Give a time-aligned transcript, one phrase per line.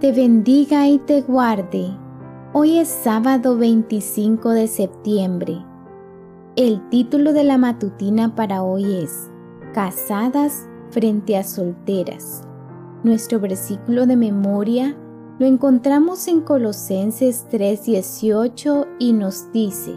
[0.00, 1.94] te bendiga y te guarde.
[2.54, 5.62] Hoy es sábado 25 de septiembre.
[6.56, 9.30] El título de la matutina para hoy es
[9.74, 12.40] Casadas frente a solteras.
[13.04, 14.96] Nuestro versículo de memoria
[15.38, 19.92] lo encontramos en Colosenses 3:18 y nos dice,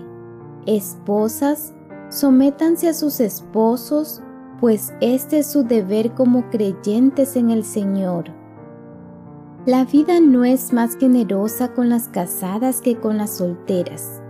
[0.66, 1.74] Esposas,
[2.10, 4.22] sométanse a sus esposos,
[4.60, 8.43] pues este es su deber como creyentes en el Señor.
[9.66, 14.22] La vida no es más generosa con las casadas que con las solteras.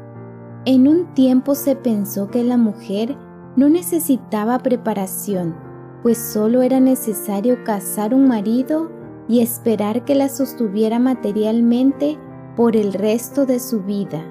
[0.66, 3.18] En un tiempo se pensó que la mujer
[3.56, 5.56] no necesitaba preparación,
[6.04, 8.92] pues solo era necesario casar un marido
[9.28, 12.20] y esperar que la sostuviera materialmente
[12.56, 14.24] por el resto de su vida.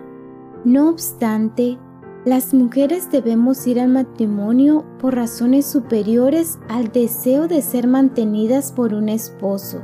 [0.65, 1.81] No obstante,
[2.25, 8.95] las mujeres debemos ir al matrimonio por razones superiores al deseo de ser mantenidas por
[8.95, 9.83] un esposo.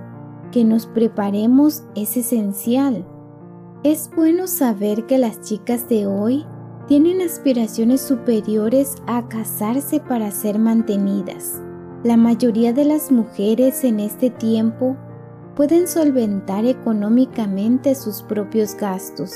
[0.59, 3.07] Que nos preparemos es esencial.
[3.85, 6.45] Es bueno saber que las chicas de hoy
[6.89, 11.63] tienen aspiraciones superiores a casarse para ser mantenidas.
[12.03, 14.97] La mayoría de las mujeres en este tiempo
[15.55, 19.33] pueden solventar económicamente sus propios gastos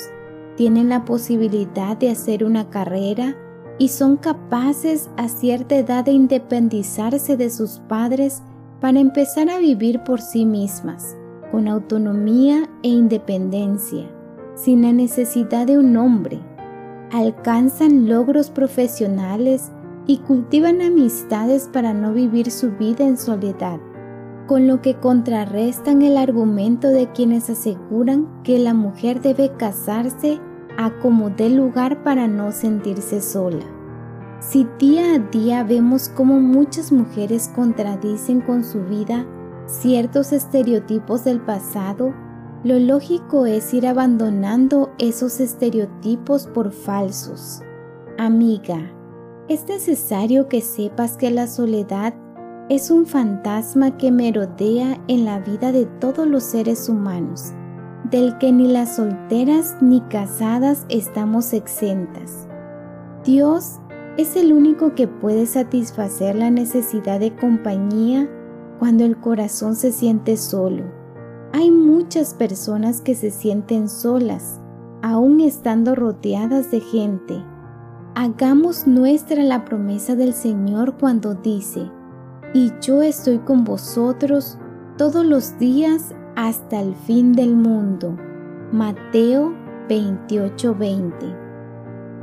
[0.56, 3.36] tienen la posibilidad de hacer una carrera
[3.78, 8.42] y son capaces a cierta edad de independizarse de sus padres
[8.82, 11.16] para empezar a vivir por sí mismas,
[11.52, 14.10] con autonomía e independencia,
[14.56, 16.40] sin la necesidad de un hombre.
[17.12, 19.70] Alcanzan logros profesionales
[20.08, 23.78] y cultivan amistades para no vivir su vida en soledad,
[24.48, 30.40] con lo que contrarrestan el argumento de quienes aseguran que la mujer debe casarse
[30.76, 33.64] a como dé lugar para no sentirse sola.
[34.42, 39.24] Si día a día vemos cómo muchas mujeres contradicen con su vida
[39.66, 42.12] ciertos estereotipos del pasado,
[42.64, 47.62] lo lógico es ir abandonando esos estereotipos por falsos.
[48.18, 48.80] Amiga,
[49.48, 52.12] es necesario que sepas que la soledad
[52.68, 57.52] es un fantasma que merodea en la vida de todos los seres humanos
[58.10, 62.48] del que ni las solteras ni casadas estamos exentas.
[63.24, 63.78] Dios
[64.18, 68.28] es el único que puede satisfacer la necesidad de compañía
[68.78, 70.84] cuando el corazón se siente solo.
[71.52, 74.60] Hay muchas personas que se sienten solas,
[75.02, 77.42] aún estando rodeadas de gente.
[78.14, 81.90] Hagamos nuestra la promesa del Señor cuando dice,
[82.52, 84.58] y yo estoy con vosotros
[84.98, 88.16] todos los días hasta el fin del mundo.
[88.72, 89.54] Mateo
[89.88, 91.51] 28:20.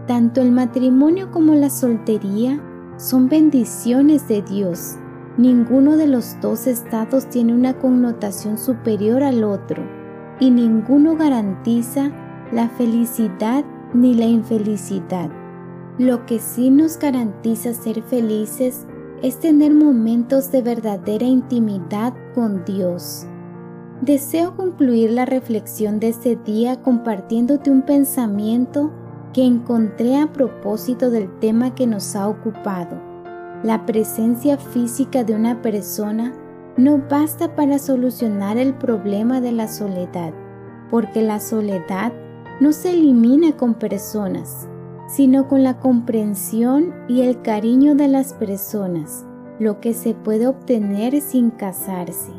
[0.10, 2.60] Tanto el matrimonio como la soltería
[2.98, 4.96] son bendiciones de Dios.
[5.38, 9.84] Ninguno de los dos estados tiene una connotación superior al otro
[10.40, 12.12] y ninguno garantiza
[12.52, 15.30] la felicidad ni la infelicidad.
[16.00, 18.88] Lo que sí nos garantiza ser felices
[19.22, 23.28] es tener momentos de verdadera intimidad con Dios.
[24.02, 28.92] Deseo concluir la reflexión de este día compartiéndote un pensamiento
[29.34, 32.98] que encontré a propósito del tema que nos ha ocupado.
[33.64, 36.34] La presencia física de una persona
[36.78, 40.34] no basta para solucionar el problema de la soledad,
[40.90, 42.14] porque la soledad
[42.62, 44.68] no se elimina con personas,
[45.08, 49.26] sino con la comprensión y el cariño de las personas,
[49.60, 52.39] lo que se puede obtener sin casarse.